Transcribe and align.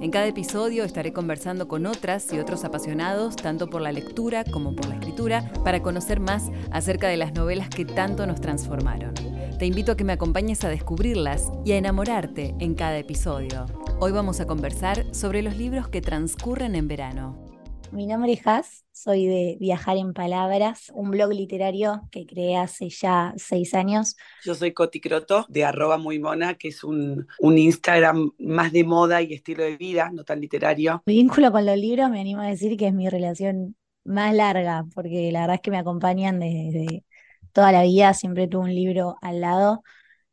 En 0.00 0.10
cada 0.10 0.26
episodio 0.26 0.84
estaré 0.84 1.12
conversando 1.12 1.68
con 1.68 1.86
otras 1.86 2.30
y 2.32 2.38
otros 2.38 2.64
apasionados 2.64 3.34
tanto 3.34 3.68
por 3.68 3.80
la 3.80 3.92
lectura 3.92 4.44
como 4.44 4.74
por 4.76 4.88
la 4.88 4.96
escritura 4.96 5.50
para 5.64 5.82
conocer 5.82 6.20
más 6.20 6.50
acerca 6.70 7.08
de 7.08 7.16
las 7.16 7.32
novelas 7.32 7.70
que 7.70 7.86
tanto 7.86 8.26
nos 8.26 8.40
transformaron. 8.40 9.14
Te 9.58 9.64
invito 9.64 9.92
a 9.92 9.96
que 9.96 10.04
me 10.04 10.12
acompañes 10.12 10.64
a 10.64 10.68
descubrirlas 10.68 11.50
y 11.64 11.72
a 11.72 11.76
enamorarte 11.78 12.54
en 12.58 12.74
cada 12.74 12.98
episodio. 12.98 13.64
Hoy 13.98 14.12
vamos 14.12 14.40
a 14.40 14.46
conversar 14.46 15.14
sobre 15.14 15.40
los 15.40 15.56
libros 15.56 15.88
que 15.88 16.02
transcurren 16.02 16.74
en 16.74 16.88
verano. 16.88 17.45
Mi 17.92 18.06
nombre 18.06 18.32
es 18.32 18.46
Has, 18.46 18.84
soy 18.92 19.26
de 19.26 19.56
Viajar 19.60 19.96
en 19.96 20.12
Palabras, 20.12 20.90
un 20.94 21.10
blog 21.10 21.32
literario 21.32 22.02
que 22.10 22.26
creé 22.26 22.56
hace 22.56 22.88
ya 22.88 23.32
seis 23.36 23.74
años. 23.74 24.16
Yo 24.44 24.54
soy 24.54 24.72
Coti 24.72 25.00
Croto, 25.00 25.46
de 25.48 25.64
arroba 25.64 25.96
muy 25.96 26.18
mona, 26.18 26.54
que 26.54 26.68
es 26.68 26.84
un, 26.84 27.26
un 27.40 27.58
Instagram 27.58 28.32
más 28.38 28.72
de 28.72 28.84
moda 28.84 29.22
y 29.22 29.32
estilo 29.34 29.62
de 29.62 29.76
vida, 29.76 30.10
no 30.12 30.24
tan 30.24 30.40
literario. 30.40 31.02
Mi 31.06 31.14
vínculo 31.14 31.52
con 31.52 31.64
los 31.64 31.76
libros 31.76 32.10
me 32.10 32.20
animo 32.20 32.42
a 32.42 32.46
decir 32.46 32.76
que 32.76 32.88
es 32.88 32.94
mi 32.94 33.08
relación 33.08 33.76
más 34.04 34.34
larga, 34.34 34.84
porque 34.94 35.30
la 35.32 35.40
verdad 35.40 35.56
es 35.56 35.62
que 35.62 35.70
me 35.70 35.78
acompañan 35.78 36.40
desde 36.40 37.04
toda 37.52 37.72
la 37.72 37.82
vida, 37.82 38.14
siempre 38.14 38.48
tuve 38.48 38.64
un 38.64 38.74
libro 38.74 39.16
al 39.22 39.40
lado. 39.40 39.82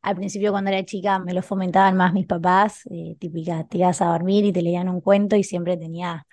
Al 0.02 0.16
principio 0.16 0.50
cuando 0.50 0.70
era 0.70 0.84
chica 0.84 1.18
me 1.18 1.32
lo 1.32 1.40
fomentaban 1.40 1.96
más 1.96 2.12
mis 2.12 2.26
papás, 2.26 2.82
eh, 2.90 3.16
típica, 3.18 3.64
te 3.66 3.78
ibas 3.78 4.02
a 4.02 4.06
dormir 4.06 4.44
y 4.44 4.52
te 4.52 4.60
leían 4.60 4.88
un 4.88 5.00
cuento 5.00 5.34
y 5.34 5.44
siempre 5.44 5.78
tenía 5.78 6.26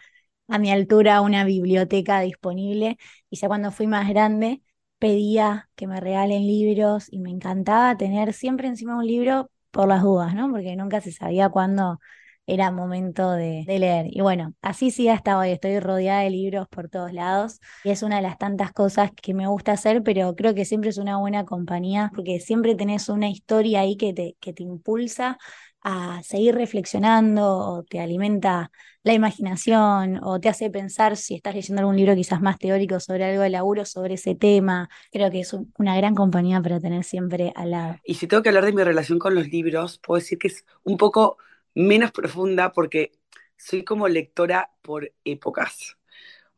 a 0.52 0.60
mi 0.60 0.72
altura 0.72 1.22
una 1.22 1.44
biblioteca 1.46 2.20
disponible 2.22 2.98
y 3.30 3.38
ya 3.38 3.48
cuando 3.48 3.72
fui 3.72 3.88
más 3.88 4.10
grande 4.10 4.62
pedía 5.00 5.70
que 5.76 5.88
me 5.88 6.00
regalen 6.00 6.44
libros 6.44 7.08
y 7.12 7.20
me 7.20 7.32
encantaba 7.32 7.98
tener 7.98 8.34
siempre 8.34 8.68
encima 8.68 8.98
un 8.98 9.08
libro 9.08 9.50
por 9.72 9.88
las 9.88 10.04
dudas, 10.04 10.36
¿no? 10.36 10.52
Porque 10.52 10.76
nunca 10.76 11.02
se 11.02 11.12
sabía 11.12 11.50
cuándo 11.50 12.00
era 12.46 12.72
momento 12.72 13.32
de, 13.32 13.64
leer. 13.68 14.08
Y 14.10 14.22
bueno, 14.22 14.54
así 14.62 14.92
sí 14.92 15.08
hasta 15.08 15.38
hoy, 15.38 15.52
estoy 15.52 15.80
rodeada 15.80 16.22
de 16.22 16.30
libros 16.32 16.68
por 16.68 16.90
todos 16.90 17.14
lados 17.14 17.60
y 17.84 17.92
es 17.92 18.04
una 18.04 18.18
de 18.18 18.24
las 18.24 18.38
tantas 18.38 18.74
cosas 18.74 19.12
que 19.12 19.34
me 19.34 19.48
gusta 19.48 19.72
hacer, 19.74 20.04
pero 20.04 20.36
creo 20.36 20.54
que 20.54 20.66
siempre 20.66 20.90
es 20.90 20.98
una 20.98 21.18
buena 21.18 21.46
compañía 21.46 22.12
porque 22.14 22.40
siempre 22.40 22.76
tenés 22.76 23.10
una 23.10 23.30
historia 23.30 23.82
ahí 23.82 23.96
que 23.96 24.14
te, 24.14 24.36
que 24.40 24.54
te 24.54 24.64
impulsa 24.64 25.38
a 25.84 26.22
seguir 26.24 26.56
reflexionando 26.56 27.58
o 27.58 27.84
te 27.84 28.00
alimenta 28.00 28.72
la 29.04 29.14
imaginación 29.14 30.20
o 30.24 30.40
te 30.40 30.50
hace 30.50 30.70
pensar 30.70 31.18
si 31.18 31.36
estás 31.36 31.56
leyendo 31.56 31.82
algún 31.82 31.98
libro 31.98 32.16
quizás 32.16 32.42
más 32.42 32.60
teórico 32.60 33.00
sobre 33.00 33.26
algo 33.26 33.42
de 33.42 33.50
laburo, 33.50 33.86
sobre 33.86 34.14
ese 34.14 34.36
tema. 34.36 34.90
Creo 35.12 35.32
que 35.32 35.40
es 35.40 35.54
una 35.78 35.98
gran 35.98 36.14
compañía 36.14 36.62
para 36.62 36.80
tener 36.80 37.04
siempre 37.04 37.52
al 37.56 37.72
lado. 37.72 37.96
Y 38.04 38.16
si 38.16 38.28
tengo 38.28 38.44
que 38.44 38.50
hablar 38.50 38.66
de 38.66 38.74
mi 38.74 38.84
relación 38.84 39.18
con 39.18 39.34
los 39.34 39.48
libros, 39.48 39.98
puedo 40.00 40.20
decir 40.20 40.38
que 40.38 40.48
es 40.50 40.66
un 40.84 40.98
poco 40.98 41.38
menos 41.74 42.12
profunda 42.12 42.72
porque 42.72 43.12
soy 43.58 43.84
como 43.84 44.08
lectora 44.08 44.72
por 44.82 45.12
épocas. 45.24 45.98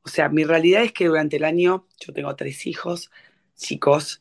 O 0.03 0.09
sea, 0.09 0.27
mi 0.27 0.43
realidad 0.43 0.83
es 0.83 0.91
que 0.91 1.07
durante 1.07 1.37
el 1.37 1.45
año 1.45 1.87
yo 1.99 2.13
tengo 2.13 2.35
tres 2.35 2.65
hijos, 2.67 3.09
chicos, 3.55 4.19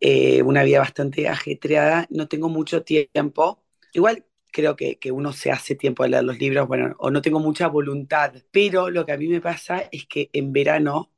eh, 0.00 0.42
una 0.42 0.62
vida 0.62 0.80
bastante 0.80 1.28
ajetreada, 1.28 2.06
no 2.10 2.28
tengo 2.28 2.48
mucho 2.50 2.82
tiempo. 2.82 3.62
Igual 3.94 4.26
creo 4.52 4.76
que, 4.76 4.98
que, 4.98 5.12
uno 5.12 5.32
se 5.32 5.50
hace 5.50 5.74
tiempo 5.74 6.04
de 6.04 6.10
leer 6.10 6.24
los 6.24 6.38
libros, 6.38 6.68
bueno, 6.68 6.94
o 6.98 7.10
no 7.10 7.22
tengo 7.22 7.40
mucha 7.40 7.68
voluntad, 7.68 8.34
pero 8.52 8.90
lo 8.90 9.06
que 9.06 9.12
a 9.12 9.18
mí 9.18 9.28
me 9.28 9.40
pasa 9.40 9.88
es 9.92 10.06
que 10.06 10.30
en 10.32 10.52
verano 10.52 11.10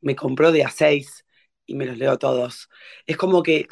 me 0.00 0.16
compro 0.16 0.52
de 0.52 0.64
a 0.64 0.70
seis 0.70 1.26
y 1.66 1.74
me 1.74 1.86
los 1.86 1.98
leo 1.98 2.18
todos. 2.18 2.68
Es 3.06 3.16
como 3.16 3.42
que 3.42 3.68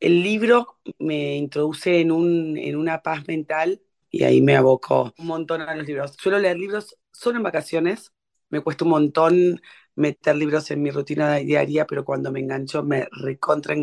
el 0.00 0.22
libro 0.22 0.78
me 0.98 1.36
introduce 1.36 2.00
en, 2.00 2.12
un, 2.12 2.56
en 2.56 2.76
una 2.76 3.02
paz 3.02 3.26
mental 3.26 3.80
y 4.10 4.24
ahí 4.24 4.40
me 4.40 4.56
aboco 4.56 5.14
un 5.18 5.26
montón 5.26 5.62
a 5.62 5.74
los 5.74 5.86
libros. 5.86 6.14
Suelo 6.18 6.38
leer 6.38 6.58
libros 6.58 6.98
solo 7.12 7.38
en 7.38 7.42
vacaciones, 7.42 8.12
me 8.50 8.60
cuesta 8.60 8.84
un 8.84 8.90
montón 8.90 9.60
meter 9.94 10.36
libros 10.36 10.70
en 10.70 10.82
mi 10.82 10.90
rutina 10.90 11.36
diaria, 11.36 11.86
pero 11.86 12.04
cuando 12.04 12.30
me 12.30 12.40
engancho, 12.40 12.82
me 12.82 13.08
recontra 13.10 13.74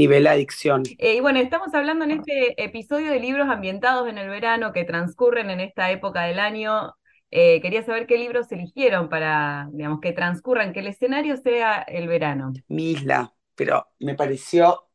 nivel 0.00 0.26
adicción. 0.26 0.82
Eh, 0.98 1.16
y 1.16 1.20
bueno, 1.20 1.38
estamos 1.40 1.74
hablando 1.74 2.04
en 2.04 2.12
este 2.12 2.62
episodio 2.62 3.10
de 3.12 3.20
libros 3.20 3.48
ambientados 3.48 4.08
en 4.08 4.16
el 4.16 4.28
verano 4.28 4.72
que 4.72 4.84
transcurren 4.84 5.50
en 5.50 5.60
esta 5.60 5.90
época 5.90 6.22
del 6.22 6.38
año. 6.38 6.94
Eh, 7.30 7.60
quería 7.60 7.84
saber 7.84 8.06
qué 8.06 8.16
libros 8.16 8.50
eligieron 8.50 9.08
para, 9.08 9.68
digamos, 9.72 10.00
que 10.00 10.12
transcurran, 10.12 10.72
que 10.72 10.80
el 10.80 10.86
escenario 10.86 11.36
sea 11.36 11.82
el 11.82 12.08
verano. 12.08 12.52
Mi 12.68 12.92
isla, 12.92 13.34
pero 13.54 13.88
me 13.98 14.14
pareció 14.14 14.88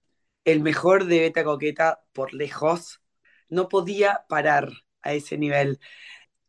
el 0.44 0.61
mejor 0.61 1.05
de 1.05 1.19
Beta 1.19 1.44
Coqueta 1.44 2.01
por 2.11 2.33
lejos. 2.33 3.01
No 3.47 3.69
podía 3.69 4.25
parar 4.27 4.69
a 5.03 5.13
ese 5.13 5.38
nivel. 5.38 5.79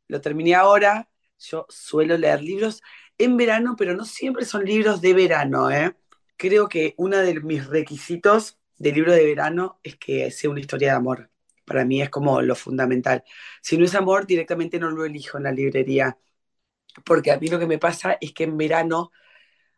Lo 0.08 0.20
terminé 0.22 0.54
ahora. 0.54 1.10
Yo 1.38 1.66
suelo 1.68 2.16
leer 2.16 2.42
libros 2.42 2.80
en 3.18 3.36
verano, 3.36 3.76
pero 3.76 3.94
no 3.94 4.06
siempre 4.06 4.46
son 4.46 4.64
libros 4.64 5.02
de 5.02 5.12
verano, 5.12 5.70
¿eh? 5.70 5.94
Creo 6.36 6.68
que 6.68 6.94
uno 6.98 7.18
de 7.18 7.40
mis 7.40 7.66
requisitos 7.66 8.58
del 8.78 8.94
libro 8.94 9.12
de 9.12 9.24
verano 9.24 9.80
es 9.82 9.96
que 9.96 10.30
sea 10.30 10.50
una 10.50 10.60
historia 10.60 10.90
de 10.90 10.96
amor. 10.96 11.30
Para 11.64 11.84
mí 11.84 12.00
es 12.02 12.10
como 12.10 12.40
lo 12.42 12.54
fundamental. 12.54 13.24
Si 13.62 13.76
no 13.78 13.84
es 13.84 13.94
amor, 13.94 14.26
directamente 14.26 14.78
no 14.78 14.90
lo 14.90 15.04
elijo 15.04 15.38
en 15.38 15.44
la 15.44 15.52
librería. 15.52 16.18
Porque 17.04 17.32
a 17.32 17.38
mí 17.38 17.48
lo 17.48 17.58
que 17.58 17.66
me 17.66 17.78
pasa 17.78 18.18
es 18.20 18.32
que 18.32 18.44
en 18.44 18.56
verano 18.56 19.12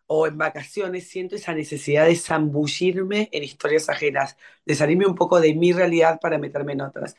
o 0.07 0.27
en 0.27 0.39
vacaciones 0.39 1.09
siento 1.09 1.37
esa 1.37 1.55
necesidad 1.55 2.07
de 2.07 2.17
zambullirme 2.17 3.29
en 3.33 3.45
historias 3.45 3.89
ajenas, 3.91 4.37
de 4.67 4.75
salirme 4.75 5.07
un 5.07 5.15
poco 5.15 5.41
de 5.41 5.55
mi 5.55 5.73
realidad 5.73 6.21
para 6.21 6.39
meterme 6.39 6.73
en 6.75 6.83
otras. 6.83 7.17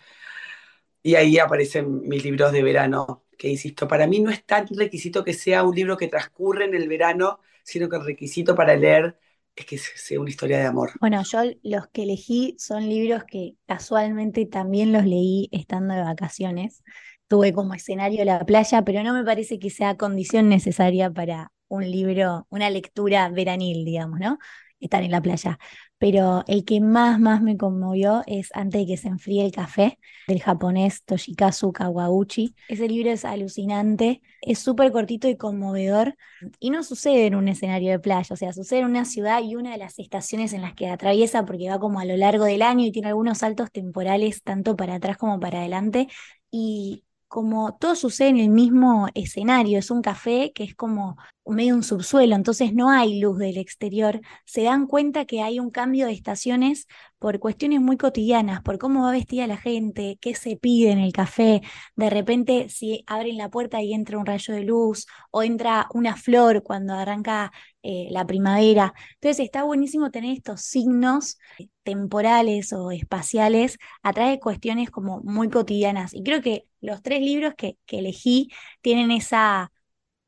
Y 1.01 1.15
ahí 1.15 1.37
aparecen 1.39 2.01
mis 2.07 2.23
libros 2.23 2.51
de 2.51 2.63
verano, 2.63 3.25
que 3.37 3.47
insisto, 3.49 3.87
para 3.87 4.05
mí 4.07 4.19
no 4.19 4.31
es 4.31 4.45
tan 4.45 4.67
requisito 4.67 5.23
que 5.23 5.33
sea 5.33 5.63
un 5.63 5.75
libro 5.75 5.97
que 5.97 6.07
transcurre 6.07 6.65
en 6.65 6.75
el 6.75 6.87
verano, 6.89 7.39
sino 7.63 7.87
que 7.89 7.95
el 7.97 8.05
requisito 8.05 8.55
para 8.55 8.75
leer 8.75 9.17
es 9.55 9.65
que 9.65 9.77
sea 9.77 10.19
una 10.19 10.29
historia 10.29 10.59
de 10.59 10.65
amor. 10.65 10.91
Bueno, 10.99 11.21
yo 11.23 11.39
los 11.63 11.87
que 11.89 12.03
elegí 12.03 12.55
son 12.59 12.87
libros 12.87 13.23
que 13.25 13.55
casualmente 13.67 14.45
también 14.45 14.91
los 14.91 15.05
leí 15.05 15.49
estando 15.51 15.93
de 15.93 16.01
vacaciones. 16.01 16.83
Tuve 17.27 17.53
como 17.53 17.73
escenario 17.73 18.25
la 18.25 18.45
playa, 18.45 18.83
pero 18.83 19.03
no 19.03 19.13
me 19.13 19.23
parece 19.23 19.59
que 19.59 19.69
sea 19.69 19.97
condición 19.97 20.49
necesaria 20.49 21.11
para 21.11 21.51
un 21.67 21.89
libro, 21.89 22.47
una 22.49 22.69
lectura 22.69 23.29
veranil, 23.29 23.85
digamos, 23.85 24.19
¿no? 24.19 24.39
Estar 24.79 25.03
en 25.03 25.11
la 25.11 25.21
playa. 25.21 25.59
Pero 25.97 26.43
el 26.47 26.63
que 26.63 26.79
más, 26.79 27.19
más 27.19 27.41
me 27.41 27.57
conmovió 27.57 28.23
es 28.25 28.49
Antes 28.53 28.81
de 28.81 28.87
que 28.87 28.97
se 28.97 29.09
enfríe 29.09 29.45
el 29.45 29.51
café, 29.51 29.99
del 30.27 30.41
japonés 30.41 31.03
Toshikazu 31.03 31.73
Kawaguchi. 31.73 32.55
Ese 32.69 32.87
libro 32.87 33.11
es 33.11 33.25
alucinante, 33.25 34.21
es 34.41 34.59
súper 34.59 34.93
cortito 34.93 35.27
y 35.27 35.35
conmovedor, 35.35 36.15
y 36.59 36.69
no 36.69 36.83
sucede 36.83 37.25
en 37.25 37.35
un 37.35 37.49
escenario 37.49 37.91
de 37.91 37.99
playa, 37.99 38.33
o 38.33 38.37
sea, 38.37 38.53
sucede 38.53 38.79
en 38.79 38.85
una 38.85 39.03
ciudad 39.03 39.41
y 39.43 39.55
una 39.55 39.71
de 39.71 39.77
las 39.77 39.99
estaciones 39.99 40.53
en 40.53 40.61
las 40.61 40.73
que 40.73 40.87
atraviesa, 40.87 41.45
porque 41.45 41.69
va 41.69 41.79
como 41.79 41.99
a 41.99 42.05
lo 42.05 42.15
largo 42.15 42.45
del 42.45 42.61
año 42.61 42.85
y 42.85 42.91
tiene 42.91 43.09
algunos 43.09 43.39
saltos 43.39 43.69
temporales, 43.71 44.41
tanto 44.41 44.77
para 44.77 44.95
atrás 44.95 45.17
como 45.17 45.41
para 45.41 45.59
adelante, 45.59 46.07
y 46.49 47.03
como 47.29 47.77
todo 47.77 47.95
sucede 47.95 48.29
en 48.29 48.39
el 48.39 48.49
mismo 48.49 49.07
escenario, 49.13 49.79
es 49.79 49.91
un 49.91 50.01
café 50.01 50.51
que 50.53 50.63
es 50.65 50.75
como 50.75 51.15
medio 51.45 51.75
un 51.75 51.83
subsuelo, 51.83 52.35
entonces 52.35 52.73
no 52.73 52.89
hay 52.89 53.19
luz 53.19 53.37
del 53.37 53.57
exterior, 53.57 54.21
se 54.45 54.63
dan 54.63 54.87
cuenta 54.87 55.25
que 55.25 55.41
hay 55.41 55.59
un 55.59 55.71
cambio 55.71 56.05
de 56.05 56.13
estaciones 56.13 56.87
por 57.17 57.39
cuestiones 57.39 57.81
muy 57.81 57.97
cotidianas, 57.97 58.61
por 58.61 58.77
cómo 58.77 59.03
va 59.03 59.11
vestida 59.11 59.47
la 59.47 59.57
gente, 59.57 60.17
qué 60.21 60.35
se 60.35 60.57
pide 60.57 60.91
en 60.91 60.99
el 60.99 61.13
café, 61.13 61.61
de 61.95 62.09
repente 62.09 62.69
si 62.69 63.03
abren 63.07 63.37
la 63.37 63.49
puerta 63.49 63.81
y 63.81 63.93
entra 63.93 64.17
un 64.17 64.25
rayo 64.25 64.53
de 64.53 64.63
luz 64.63 65.05
o 65.31 65.43
entra 65.43 65.87
una 65.93 66.15
flor 66.15 66.63
cuando 66.63 66.93
arranca 66.93 67.51
eh, 67.83 68.07
la 68.11 68.25
primavera. 68.25 68.93
Entonces 69.15 69.45
está 69.45 69.63
buenísimo 69.63 70.11
tener 70.11 70.33
estos 70.35 70.61
signos 70.61 71.37
temporales 71.83 72.73
o 72.73 72.91
espaciales 72.91 73.77
a 74.03 74.13
través 74.13 74.33
de 74.33 74.39
cuestiones 74.39 74.91
como 74.91 75.21
muy 75.21 75.49
cotidianas. 75.49 76.13
Y 76.13 76.23
creo 76.23 76.41
que 76.41 76.65
los 76.81 77.01
tres 77.01 77.21
libros 77.21 77.53
que, 77.55 77.77
elegí 77.87 78.49
tienen 78.81 79.11
esa 79.11 79.71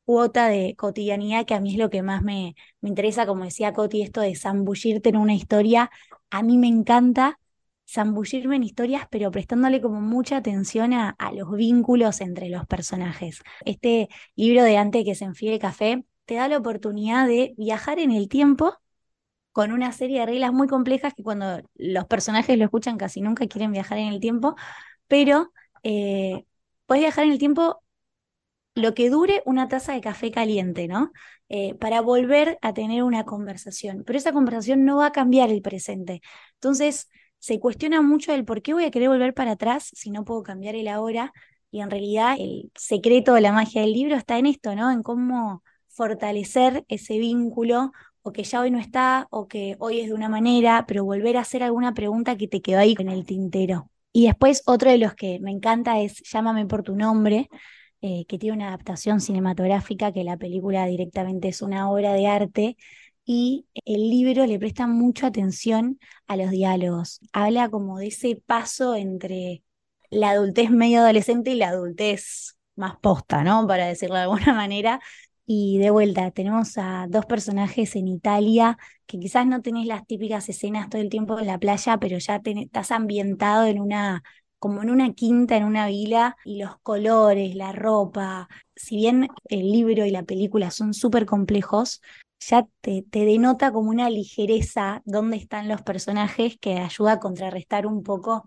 cuota 0.04 0.48
de 0.48 0.74
cotidianidad 0.76 1.46
que 1.46 1.54
a 1.54 1.60
mí 1.60 1.72
es 1.72 1.78
lo 1.78 1.90
que 1.90 2.02
más 2.02 2.22
me, 2.22 2.54
me 2.80 2.88
interesa, 2.88 3.26
como 3.26 3.44
decía 3.44 3.72
Coti, 3.72 4.02
esto 4.02 4.20
de 4.20 4.34
zambullirte 4.34 5.10
en 5.10 5.16
una 5.16 5.34
historia, 5.34 5.90
a 6.30 6.42
mí 6.42 6.58
me 6.58 6.68
encanta 6.68 7.38
zambullirme 7.88 8.56
en 8.56 8.62
historias, 8.62 9.06
pero 9.10 9.30
prestándole 9.30 9.80
como 9.80 10.00
mucha 10.00 10.38
atención 10.38 10.92
a, 10.94 11.16
los 11.34 11.54
vínculos 11.54 12.20
entre 12.20 12.48
los 12.48 12.66
personajes. 12.66 13.42
Este 13.64 14.08
libro 14.34 14.64
de 14.64 14.78
Ante 14.78 15.04
que 15.04 15.14
se 15.14 15.24
enfíe 15.24 15.52
el 15.52 15.58
café 15.58 16.04
da 16.34 16.48
la 16.48 16.58
oportunidad 16.58 17.26
de 17.26 17.54
viajar 17.56 17.98
en 17.98 18.12
el 18.12 18.28
tiempo 18.28 18.74
con 19.52 19.72
una 19.72 19.92
serie 19.92 20.20
de 20.20 20.26
reglas 20.26 20.52
muy 20.52 20.68
complejas 20.68 21.14
que 21.14 21.22
cuando 21.22 21.60
los 21.74 22.06
personajes 22.06 22.58
lo 22.58 22.64
escuchan 22.64 22.98
casi 22.98 23.20
nunca 23.20 23.46
quieren 23.46 23.72
viajar 23.72 23.98
en 23.98 24.08
el 24.08 24.20
tiempo, 24.20 24.56
pero 25.08 25.52
eh, 25.82 26.44
puedes 26.86 27.02
viajar 27.02 27.24
en 27.24 27.32
el 27.32 27.38
tiempo 27.38 27.82
lo 28.74 28.94
que 28.94 29.10
dure 29.10 29.42
una 29.44 29.68
taza 29.68 29.92
de 29.92 30.00
café 30.00 30.30
caliente, 30.30 30.88
¿no? 30.88 31.12
Eh, 31.48 31.74
para 31.74 32.00
volver 32.00 32.58
a 32.62 32.72
tener 32.72 33.02
una 33.02 33.24
conversación. 33.24 34.04
Pero 34.06 34.18
esa 34.18 34.32
conversación 34.32 34.84
no 34.84 34.96
va 34.98 35.06
a 35.06 35.12
cambiar 35.12 35.50
el 35.50 35.60
presente. 35.62 36.22
Entonces, 36.54 37.08
se 37.38 37.60
cuestiona 37.60 38.00
mucho 38.02 38.32
el 38.32 38.44
por 38.44 38.62
qué 38.62 38.72
voy 38.72 38.84
a 38.84 38.90
querer 38.90 39.08
volver 39.08 39.34
para 39.34 39.52
atrás 39.52 39.90
si 39.92 40.10
no 40.10 40.24
puedo 40.24 40.42
cambiar 40.42 40.74
el 40.74 40.88
ahora. 40.88 41.32
Y 41.70 41.80
en 41.80 41.90
realidad 41.90 42.36
el 42.38 42.70
secreto 42.74 43.34
de 43.34 43.42
la 43.42 43.52
magia 43.52 43.82
del 43.82 43.92
libro 43.92 44.16
está 44.16 44.38
en 44.38 44.46
esto, 44.46 44.74
¿no? 44.74 44.90
En 44.90 45.02
cómo 45.02 45.62
fortalecer 45.92 46.84
ese 46.88 47.18
vínculo 47.18 47.92
o 48.22 48.32
que 48.32 48.44
ya 48.44 48.60
hoy 48.60 48.70
no 48.70 48.78
está, 48.78 49.26
o 49.30 49.48
que 49.48 49.76
hoy 49.80 50.00
es 50.00 50.08
de 50.08 50.14
una 50.14 50.28
manera, 50.28 50.84
pero 50.86 51.04
volver 51.04 51.36
a 51.36 51.40
hacer 51.40 51.62
alguna 51.62 51.92
pregunta 51.94 52.36
que 52.36 52.48
te 52.48 52.62
quedó 52.62 52.78
ahí 52.78 52.94
en 52.98 53.08
el 53.08 53.26
tintero. 53.26 53.90
Y 54.12 54.26
después 54.26 54.62
otro 54.66 54.90
de 54.90 54.98
los 54.98 55.14
que 55.14 55.40
me 55.40 55.50
encanta 55.50 56.00
es 56.00 56.22
Llámame 56.30 56.66
por 56.66 56.82
tu 56.82 56.94
nombre, 56.94 57.48
eh, 58.00 58.24
que 58.26 58.38
tiene 58.38 58.56
una 58.56 58.68
adaptación 58.68 59.20
cinematográfica, 59.20 60.12
que 60.12 60.24
la 60.24 60.36
película 60.36 60.86
directamente 60.86 61.48
es 61.48 61.62
una 61.62 61.90
obra 61.90 62.12
de 62.14 62.26
arte, 62.26 62.76
y 63.24 63.66
el 63.84 64.10
libro 64.10 64.46
le 64.46 64.58
presta 64.58 64.86
mucha 64.86 65.28
atención 65.28 65.98
a 66.26 66.36
los 66.36 66.50
diálogos. 66.50 67.20
Habla 67.32 67.68
como 67.70 67.98
de 67.98 68.08
ese 68.08 68.36
paso 68.46 68.94
entre 68.94 69.62
la 70.10 70.30
adultez 70.30 70.70
medio 70.70 71.00
adolescente 71.00 71.50
y 71.52 71.56
la 71.56 71.68
adultez 71.70 72.56
más 72.76 72.96
posta, 73.00 73.44
¿no? 73.44 73.66
Para 73.66 73.86
decirlo 73.86 74.16
de 74.16 74.22
alguna 74.22 74.52
manera. 74.54 75.00
Y 75.44 75.78
de 75.78 75.90
vuelta, 75.90 76.30
tenemos 76.30 76.78
a 76.78 77.06
dos 77.08 77.26
personajes 77.26 77.96
en 77.96 78.08
Italia 78.08 78.78
que 79.06 79.18
quizás 79.18 79.46
no 79.46 79.60
tenés 79.60 79.86
las 79.86 80.06
típicas 80.06 80.48
escenas 80.48 80.88
todo 80.88 81.02
el 81.02 81.08
tiempo 81.10 81.38
en 81.38 81.46
la 81.46 81.58
playa, 81.58 81.98
pero 81.98 82.18
ya 82.18 82.40
estás 82.44 82.90
ambientado 82.92 83.66
en 83.66 83.80
una 83.80 84.22
como 84.62 84.80
en 84.80 84.90
una 84.90 85.12
quinta, 85.12 85.56
en 85.56 85.64
una 85.64 85.88
vila, 85.88 86.36
y 86.44 86.58
los 86.62 86.78
colores, 86.82 87.56
la 87.56 87.72
ropa, 87.72 88.48
si 88.76 88.94
bien 88.94 89.26
el 89.48 89.72
libro 89.72 90.06
y 90.06 90.10
la 90.12 90.22
película 90.22 90.70
son 90.70 90.94
súper 90.94 91.26
complejos, 91.26 92.00
ya 92.38 92.68
te, 92.80 93.04
denota 93.10 93.72
como 93.72 93.90
una 93.90 94.08
ligereza 94.08 95.02
dónde 95.04 95.36
están 95.36 95.68
los 95.68 95.82
personajes 95.82 96.58
que 96.60 96.78
ayuda 96.78 97.14
a 97.14 97.20
contrarrestar 97.20 97.86
un 97.88 98.04
poco 98.04 98.44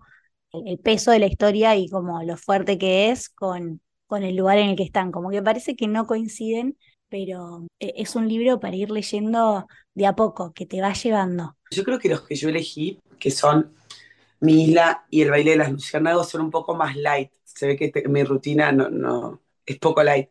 el, 0.52 0.78
peso 0.78 1.10
de 1.10 1.18
la 1.18 1.26
historia 1.26 1.76
y 1.76 1.88
como 1.90 2.22
lo 2.22 2.38
fuerte 2.38 2.78
que 2.78 3.10
es 3.10 3.28
con, 3.28 3.82
con 4.06 4.22
el 4.22 4.36
lugar 4.36 4.58
en 4.58 4.70
el 4.70 4.76
que 4.76 4.82
están. 4.82 5.12
Como 5.12 5.30
que 5.30 5.42
parece 5.42 5.76
que 5.76 5.88
no 5.88 6.06
coinciden, 6.06 6.78
pero 7.08 7.66
eh, 7.80 7.94
es 7.96 8.16
un 8.16 8.28
libro 8.28 8.60
para 8.60 8.76
ir 8.76 8.90
leyendo 8.90 9.66
de 9.94 10.06
a 10.06 10.14
poco, 10.14 10.52
que 10.52 10.66
te 10.66 10.80
va 10.80 10.92
llevando. 10.92 11.56
Yo 11.70 11.84
creo 11.84 11.98
que 11.98 12.08
los 12.08 12.22
que 12.22 12.34
yo 12.34 12.48
elegí, 12.48 13.00
que 13.18 13.30
son 13.30 13.74
mi 14.40 14.64
isla 14.64 15.06
y 15.10 15.22
el 15.22 15.30
baile 15.30 15.52
de 15.52 15.56
las 15.56 15.72
luciérnagas 15.72 16.28
son 16.28 16.42
un 16.42 16.50
poco 16.50 16.74
más 16.74 16.96
light. 16.96 17.30
Se 17.44 17.66
ve 17.66 17.76
que 17.76 18.08
mi 18.08 18.22
rutina 18.22 18.72
no, 18.72 19.40
es 19.64 19.78
poco 19.78 20.02
light. 20.02 20.28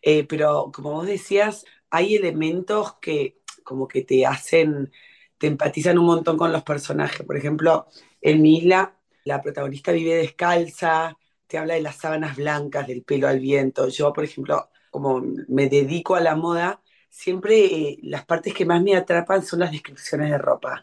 Eh, 0.00 0.24
pero 0.24 0.70
como 0.72 0.92
vos 0.92 1.06
decías, 1.06 1.64
hay 1.90 2.16
elementos 2.16 2.94
que 3.00 3.38
como 3.62 3.86
que 3.86 4.02
te 4.02 4.26
hacen, 4.26 4.90
te 5.38 5.46
empatizan 5.46 5.98
un 5.98 6.06
montón 6.06 6.36
con 6.36 6.52
los 6.52 6.62
personajes. 6.62 7.24
Por 7.26 7.36
ejemplo, 7.36 7.86
en 8.20 8.42
mi 8.42 8.58
isla, 8.58 8.96
la 9.24 9.40
protagonista 9.40 9.92
vive 9.92 10.14
descalza, 10.16 11.16
te 11.52 11.58
habla 11.58 11.74
de 11.74 11.82
las 11.82 11.96
sábanas 11.96 12.36
blancas, 12.36 12.86
del 12.88 13.02
pelo 13.02 13.28
al 13.28 13.40
viento. 13.40 13.88
Yo, 13.88 14.12
por 14.12 14.24
ejemplo, 14.24 14.70
como 14.90 15.22
me 15.48 15.68
dedico 15.68 16.14
a 16.16 16.20
la 16.20 16.34
moda, 16.34 16.82
siempre 17.10 17.64
eh, 17.66 17.98
las 18.02 18.24
partes 18.24 18.54
que 18.54 18.64
más 18.64 18.82
me 18.82 18.96
atrapan 18.96 19.44
son 19.44 19.60
las 19.60 19.72
descripciones 19.72 20.30
de 20.30 20.38
ropa 20.38 20.82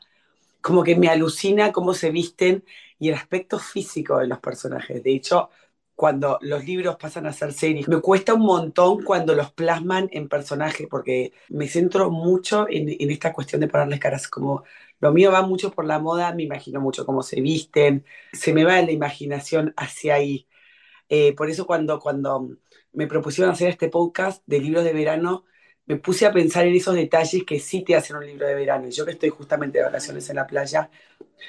como 0.62 0.84
que 0.84 0.96
me 0.96 1.08
alucina 1.10 1.72
cómo 1.72 1.94
se 1.94 2.12
visten 2.12 2.64
y 3.00 3.10
el 3.10 3.16
aspecto 3.16 3.60
físico 3.60 4.20
de 4.20 4.28
los 4.28 4.40
personajes. 4.40 5.04
De 5.04 5.14
hecho, 5.14 5.50
cuando 5.96 6.38
los 6.42 6.66
libros 6.66 6.96
pasan 6.98 7.26
a 7.26 7.34
ser 7.34 7.54
series, 7.54 7.88
me 7.88 8.02
cuesta 8.02 8.34
un 8.34 8.42
montón 8.42 9.04
cuando 9.04 9.36
los 9.36 9.52
plasman 9.52 10.10
en 10.12 10.30
personajes, 10.30 10.88
porque 10.90 11.34
me 11.50 11.68
centro 11.68 12.10
mucho 12.12 12.68
en, 12.70 12.90
esta 13.12 13.34
cuestión 13.34 13.62
de 13.62 13.68
ponerles 13.68 14.00
caras. 14.00 14.28
Como 14.28 14.64
lo 15.00 15.12
mío 15.12 15.32
va 15.32 15.42
mucho 15.42 15.72
por 15.72 15.86
la 15.86 16.00
moda, 16.00 16.34
me 16.34 16.44
imagino 16.44 16.80
mucho 16.82 17.06
cómo 17.06 17.24
se 17.24 17.42
visten, 17.42 18.06
se 18.34 18.54
me 18.54 18.64
va 18.64 18.82
la 18.82 18.92
imaginación 18.92 19.74
hacia 19.78 20.16
ahí. 20.16 20.48
Eh, 21.10 21.34
por 21.36 21.50
eso 21.50 21.66
cuando, 21.66 22.00
cuando 22.00 22.50
me 22.94 23.08
propusieron 23.08 23.52
hacer 23.52 23.70
este 23.70 23.90
podcast 23.90 24.44
de 24.46 24.60
libros 24.60 24.84
de 24.84 24.94
verano, 24.94 25.44
me 25.86 25.98
puse 25.98 26.28
a 26.28 26.32
pensar 26.32 26.68
en 26.68 26.76
esos 26.76 26.94
detalles 26.94 27.44
que 27.44 27.60
sí 27.60 27.82
te 27.84 27.96
hacen 27.96 28.16
un 28.16 28.26
libro 28.26 28.48
de 28.48 28.54
verano. 28.54 28.88
Yo 28.90 29.06
que 29.06 29.14
estoy 29.14 29.30
justamente 29.30 29.80
de 29.80 29.86
vacaciones 29.86 30.30
en 30.30 30.36
la 30.36 30.46
playa, 30.46 30.90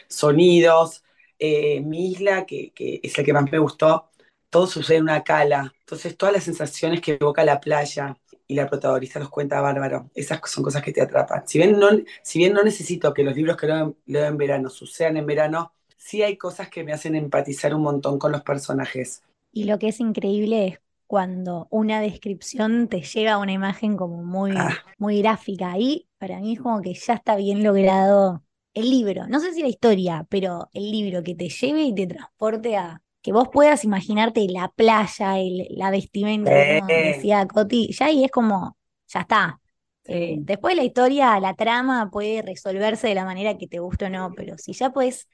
sonidos, 0.09 1.05
eh, 1.39 1.81
mi 1.81 2.11
isla, 2.13 2.47
que, 2.47 2.73
es 2.75 3.19
el 3.19 3.25
que 3.25 3.33
más 3.35 3.51
me 3.53 3.59
gustó, 3.59 4.11
todo 4.49 4.67
sucede 4.67 4.97
en 4.97 5.05
una 5.05 5.23
cala. 5.23 5.75
Entonces, 5.81 6.17
todas 6.17 6.35
las 6.35 6.45
sensaciones 6.45 7.03
que 7.03 7.19
evoca 7.21 7.45
la 7.45 7.61
playa 7.61 8.17
y 8.47 8.55
la 8.55 8.67
protagonista 8.67 9.21
los 9.21 9.29
cuenta 9.29 9.61
bárbaro. 9.61 10.11
Esas 10.15 10.41
son 10.47 10.65
cosas 10.65 10.83
que 10.83 10.93
te 10.93 11.03
atrapan. 11.03 11.47
Si 11.47 11.59
bien 11.59 11.79
no, 11.79 11.89
si 12.23 12.39
bien 12.39 12.55
no 12.55 12.63
necesito 12.63 13.13
que 13.15 13.23
los 13.23 13.37
libros 13.37 13.57
que 13.57 13.67
leo, 13.67 13.97
leo 14.07 14.27
en 14.27 14.39
verano 14.39 14.71
sucedan 14.71 15.19
en 15.19 15.27
verano, 15.27 15.75
sí 15.99 16.23
hay 16.23 16.37
cosas 16.39 16.69
que 16.71 16.83
me 16.83 16.93
hacen 16.93 17.15
empatizar 17.15 17.75
un 17.75 17.83
montón 17.83 18.19
con 18.19 18.33
los 18.33 18.43
personajes. 18.43 19.23
Y 19.53 19.65
lo 19.65 19.79
que 19.79 19.89
es 19.89 20.01
increíble 20.01 20.67
es 20.67 20.81
cuando 21.07 21.67
una 21.71 22.01
descripción 22.01 22.89
te 22.89 23.03
llega 23.03 23.33
a 23.33 23.39
una 23.39 23.53
imagen 23.53 23.97
como 23.97 24.23
muy, 24.23 24.53
ah. 24.57 24.77
muy 24.99 25.21
gráfica. 25.21 25.73
Ahí 25.73 26.07
para 26.19 26.39
mí 26.39 26.53
es 26.53 26.61
como 26.61 26.81
que 26.81 26.95
ya 26.95 27.15
está 27.15 27.37
bien 27.37 27.65
logrado 27.65 28.45
el 28.75 28.91
libro. 28.91 29.27
No 29.27 29.41
sé 29.41 29.53
si 29.53 29.63
la 29.63 29.69
historia, 29.69 30.27
pero 30.29 30.69
el 30.73 30.91
libro 30.91 31.23
que 31.23 31.35
te 31.35 31.49
lleve 31.49 31.83
y 31.83 31.95
te 31.95 32.07
transporte 32.07 32.77
a 32.77 33.03
que 33.23 33.33
vos 33.33 33.49
puedas 33.53 33.85
imaginarte 33.85 34.47
la 34.49 34.69
playa, 34.69 35.35
la 35.71 35.91
vestimenta, 35.91 36.51
como 36.81 36.87
decía 36.87 37.47
Coti, 37.47 37.93
ya 37.93 38.07
ahí 38.07 38.25
es 38.25 38.31
como, 38.31 38.77
ya 39.09 39.21
está. 39.21 39.61
Eh, 40.05 40.37
después 40.41 40.75
la 40.77 40.85
historia, 40.85 41.39
la 41.41 41.55
trama 41.55 42.11
puede 42.11 42.43
resolverse 42.43 43.09
de 43.09 43.15
la 43.15 43.25
manera 43.25 43.59
que 43.59 43.67
te 43.67 43.79
guste 43.79 44.07
o 44.07 44.11
no, 44.11 44.33
pero 44.35 44.57
si 44.57 44.73
ya 44.73 44.91
puedes 44.91 45.29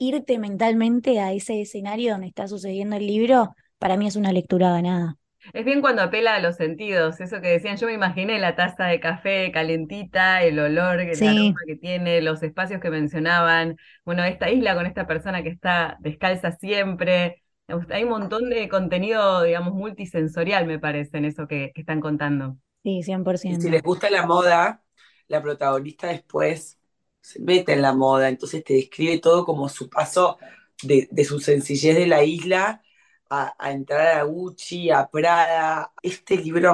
irte 0.00 0.38
mentalmente 0.38 1.20
a 1.20 1.32
ese 1.32 1.60
escenario 1.60 2.12
donde 2.12 2.26
está 2.26 2.48
sucediendo 2.48 2.96
el 2.96 3.06
libro, 3.06 3.54
para 3.78 3.98
mí 3.98 4.06
es 4.06 4.16
una 4.16 4.32
lectura 4.32 4.72
ganada. 4.72 5.16
Es 5.52 5.64
bien 5.64 5.80
cuando 5.80 6.02
apela 6.02 6.34
a 6.34 6.40
los 6.40 6.56
sentidos, 6.56 7.20
eso 7.20 7.40
que 7.40 7.48
decían, 7.48 7.76
yo 7.76 7.86
me 7.86 7.92
imaginé 7.92 8.38
la 8.38 8.56
taza 8.56 8.86
de 8.86 8.98
café 8.98 9.52
calentita, 9.52 10.42
el 10.42 10.58
olor, 10.58 11.00
el 11.00 11.22
aroma 11.22 11.60
que 11.66 11.76
tiene, 11.76 12.22
los 12.22 12.42
espacios 12.42 12.80
que 12.80 12.90
mencionaban, 12.90 13.76
bueno, 14.04 14.24
esta 14.24 14.50
isla 14.50 14.74
con 14.74 14.86
esta 14.86 15.06
persona 15.06 15.42
que 15.42 15.50
está 15.50 15.98
descalza 16.00 16.52
siempre, 16.52 17.42
hay 17.90 18.04
un 18.04 18.10
montón 18.10 18.48
de 18.48 18.68
contenido, 18.68 19.42
digamos, 19.42 19.74
multisensorial, 19.74 20.66
me 20.66 20.78
parece, 20.78 21.18
en 21.18 21.26
eso 21.26 21.46
que, 21.46 21.72
están 21.74 22.00
contando. 22.00 22.56
Sí, 22.82 23.02
100%. 23.02 23.60
si 23.60 23.70
les 23.70 23.82
gusta 23.82 24.08
la 24.08 24.26
moda, 24.26 24.82
la 25.28 25.42
protagonista 25.42 26.06
después 26.06 26.79
se 27.20 27.40
mete 27.40 27.72
en 27.72 27.82
la 27.82 27.92
moda, 27.92 28.28
entonces 28.28 28.64
te 28.64 28.74
describe 28.74 29.18
todo 29.18 29.44
como 29.44 29.68
su 29.68 29.88
paso 29.88 30.38
de, 30.82 31.08
de 31.10 31.24
su 31.24 31.40
sencillez 31.40 31.96
de 31.96 32.06
la 32.06 32.24
isla 32.24 32.82
a, 33.30 33.70
entrar 33.70 34.18
a 34.18 34.24
Gucci, 34.24 34.90
a 34.90 35.08
Prada. 35.08 35.92
Este 36.02 36.36
libro, 36.36 36.72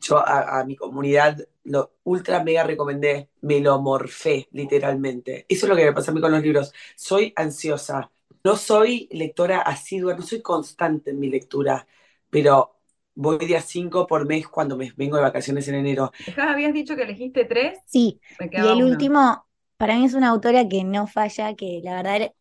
yo 0.00 0.18
a, 0.18 0.64
mi 0.64 0.74
comunidad 0.74 1.38
lo 1.64 1.92
ultra 2.04 2.42
mega 2.42 2.64
recomendé, 2.64 3.28
me 3.42 3.60
lo 3.60 3.80
morfé 3.80 4.48
literalmente. 4.52 5.44
Eso 5.48 5.66
es 5.66 5.70
lo 5.70 5.76
que 5.76 5.84
me 5.84 5.92
pasa 5.92 6.10
a 6.10 6.14
mí 6.14 6.20
con 6.20 6.32
los 6.32 6.42
libros. 6.42 6.72
Soy 6.96 7.32
ansiosa, 7.36 8.10
no 8.42 8.56
soy 8.56 9.08
lectora 9.12 9.60
asidua, 9.60 10.14
no 10.14 10.22
soy 10.22 10.40
constante 10.40 11.10
en 11.10 11.20
mi 11.20 11.28
lectura, 11.28 11.86
pero 12.30 12.76
voy 13.14 13.38
día 13.38 13.60
cinco 13.60 14.06
por 14.06 14.26
mes 14.26 14.48
cuando 14.48 14.78
me 14.78 14.92
vengo 14.96 15.16
de 15.16 15.22
vacaciones 15.22 15.68
en 15.68 15.74
enero. 15.74 16.10
¿Habías 16.38 16.72
dicho 16.72 16.96
que 16.96 17.02
elegiste 17.02 17.44
tres? 17.44 17.80
Sí, 17.84 18.18
y 18.50 18.66
el 18.66 18.82
último, 18.82 19.46
para 19.78 19.96
mí 19.96 20.04
es 20.04 20.14
una 20.14 20.28
autora 20.28 20.68
que 20.68 20.84
no 20.84 21.06
falla, 21.06 21.54
que 21.54 21.80
la 21.82 22.02
verdad 22.02 22.32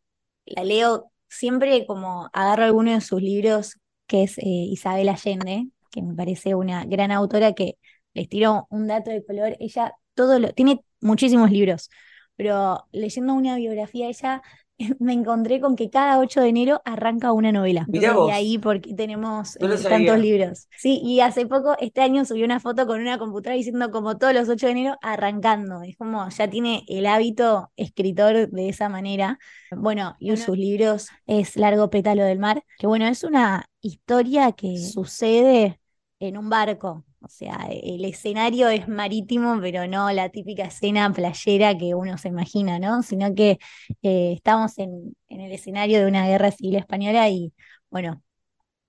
la 0.46 0.64
leo 0.64 1.12
siempre 1.30 1.86
como 1.86 2.30
agarro 2.34 2.64
alguno 2.66 2.92
de 2.94 3.02
sus 3.02 3.22
libros, 3.22 3.78
que 4.08 4.24
es 4.24 4.38
eh, 4.40 4.44
Isabel 4.46 5.10
Allende, 5.10 5.70
que 5.92 6.02
me 6.02 6.16
parece 6.16 6.56
una 6.56 6.86
gran 6.86 7.12
autora 7.12 7.54
que 7.54 7.78
les 8.14 8.30
tiro 8.30 8.68
un 8.70 8.88
dato 8.88 9.12
de 9.12 9.24
color. 9.26 9.56
Ella 9.60 9.94
todo 10.16 10.40
lo, 10.40 10.54
tiene 10.54 10.82
muchísimos 11.02 11.52
libros, 11.52 11.90
pero 12.36 12.86
leyendo 12.92 13.34
una 13.34 13.56
biografía 13.58 14.08
ella 14.10 14.42
me 15.00 15.14
encontré 15.14 15.60
con 15.62 15.76
que 15.76 15.90
cada 15.90 16.20
8 16.20 16.42
de 16.42 16.50
enero 16.50 16.82
arranca 16.86 17.32
una 17.34 17.52
novela. 17.52 17.82
Mirá 17.88 18.10
Entonces, 18.10 18.14
vos. 18.14 18.28
de 18.28 18.34
ahí 18.34 18.58
porque 18.58 18.94
tenemos 18.94 19.58
No 19.60 19.68
eh, 19.68 19.78
tantos 19.88 20.20
libros. 20.20 20.68
Sí, 20.76 21.02
y 21.04 21.22
hace 21.22 21.46
poco, 21.48 21.76
este 21.80 22.02
año 22.02 22.26
subí 22.26 22.44
una 22.44 22.60
foto 22.60 22.86
con 22.88 23.02
una 23.02 23.18
computadora 23.18 23.56
diciendo 23.58 23.92
como 23.92 24.18
todos 24.18 24.34
los 24.34 24.50
8 24.50 24.68
de 24.68 24.72
enero 24.74 24.98
arrancando. 25.02 25.82
Es 25.82 25.98
como 25.98 26.30
ya 26.30 26.50
tiene 26.50 26.84
el 26.88 27.06
hábito 27.08 27.72
escritor 27.76 28.50
de 28.50 28.70
esa 28.70 28.90
manera. 28.90 29.40
Bueno, 29.72 30.16
y 30.20 30.30
Bueno. 30.30 30.46
sus 30.46 30.58
libros 30.58 31.08
es 31.26 31.56
Largo 31.58 31.90
Pétalo 31.90 32.24
del 32.24 32.40
Mar, 32.40 32.64
que 32.78 32.88
bueno, 32.88 33.06
es 33.08 33.24
una 33.24 33.70
historia 33.82 34.52
que 34.54 34.78
sucede 34.78 35.80
en 36.20 36.38
un 36.38 36.50
barco. 36.50 37.04
O 37.22 37.30
sea, 37.30 37.68
el 37.72 38.06
escenario 38.06 38.70
es 38.70 38.88
marítimo, 38.88 39.60
pero 39.62 39.88
no 39.88 40.12
la 40.12 40.30
típica 40.30 40.64
escena 40.66 41.12
playera 41.12 41.78
que 41.78 41.96
uno 41.96 42.18
se 42.18 42.28
imagina, 42.30 42.80
¿no? 42.80 43.02
Sino 43.04 43.34
que 43.36 43.60
eh, 44.04 44.34
estamos 44.36 44.78
en, 44.78 45.16
en 45.30 45.42
el 45.42 45.52
escenario 45.52 46.00
de 46.00 46.08
una 46.08 46.28
guerra 46.28 46.52
civil 46.52 46.76
española 46.76 47.28
y 47.30 47.54
bueno, 47.90 48.24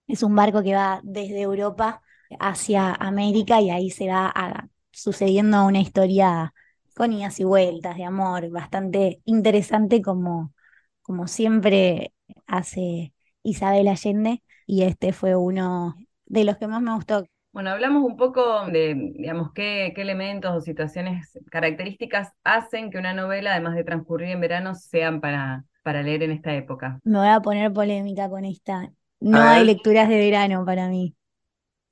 es 0.07 0.23
un 0.23 0.35
barco 0.37 0.63
que 0.63 0.75
va 0.75 1.01
desde 1.05 1.41
Europa 1.43 2.03
hacia 2.41 2.93
América 2.95 3.61
y 3.61 3.71
ahí 3.71 3.91
se 3.91 4.09
va 4.09 4.33
sucediendo 4.91 5.65
una 5.67 5.81
historia 5.81 6.55
con 6.97 7.13
idas 7.13 7.39
y 7.41 7.45
vueltas 7.45 7.97
de 7.97 8.05
amor, 8.05 8.51
bastante 8.51 9.21
interesante 9.25 10.03
como, 10.03 10.53
como 11.03 11.29
siempre 11.29 12.13
hace 12.47 13.15
Isabel 13.43 13.89
Allende 13.89 14.43
y 14.67 14.83
este 14.83 15.13
fue 15.13 15.37
uno 15.37 15.97
de 16.27 16.45
los 16.45 16.57
que 16.59 16.67
más 16.69 16.83
me 16.83 16.95
gustó. 16.95 17.25
Bueno, 17.53 17.71
hablamos 17.71 18.05
un 18.05 18.17
poco 18.17 18.67
de, 18.67 18.95
digamos, 19.17 19.53
qué, 19.53 19.93
qué 19.95 20.03
elementos 20.03 20.53
o 20.55 20.61
situaciones 20.61 21.39
características 21.51 22.33
hacen 22.45 22.91
que 22.91 22.99
una 22.99 23.15
novela, 23.15 23.53
además 23.53 23.75
de 23.75 23.85
transcurrir 23.85 24.29
en 24.31 24.41
verano, 24.41 24.75
sean 24.75 25.21
para, 25.21 25.65
para 25.83 26.03
leer 26.03 26.23
en 26.23 26.31
esta 26.33 26.55
época. 26.55 27.01
Me 27.05 27.19
voy 27.19 27.29
a 27.29 27.41
poner 27.41 27.73
polémica 27.73 28.29
con 28.31 28.45
esta. 28.45 28.93
No 29.21 29.49
hay 29.49 29.65
lecturas 29.65 30.09
de 30.09 30.17
verano 30.19 30.65
para 30.65 30.89
mí. 30.89 31.17